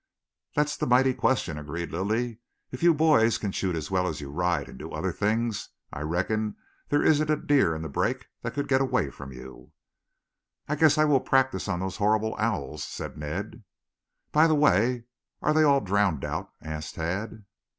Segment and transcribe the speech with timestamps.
[0.55, 2.39] "That's the mighty question," agreed Lilly.
[2.71, 6.01] "If you boys can shoot as well as you ride and do other things, I
[6.01, 6.55] reckon
[6.89, 9.73] there isn't a deer in the brake that could get away from you."
[10.67, 13.63] "I guess I will practise on those horrible owls," said Ned.
[14.31, 15.03] "By the way,
[15.39, 17.45] are they all drowned out?" asked Tad.